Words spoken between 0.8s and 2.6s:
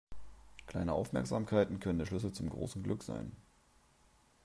Aufmerksamkeiten können der Schlüssel zum